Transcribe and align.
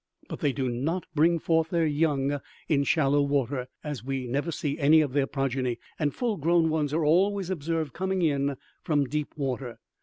But 0.27 0.39
they 0.39 0.51
do 0.51 0.67
not 0.67 1.05
bring 1.13 1.37
forth 1.37 1.69
their 1.69 1.85
young 1.85 2.41
in 2.67 2.83
shallow 2.85 3.21
water, 3.21 3.67
as 3.83 4.03
we 4.03 4.25
never 4.25 4.51
see 4.51 4.79
any 4.79 4.99
of 5.01 5.13
their 5.13 5.27
progeny, 5.27 5.77
and 5.99 6.11
full 6.11 6.37
grown 6.37 6.71
ones 6.71 6.91
are 6.91 7.05
always 7.05 7.51
observed 7.51 7.93
coming 7.93 8.23
in 8.23 8.57
from 8.81 9.05
deep 9.07 9.31
water. 9.37 9.77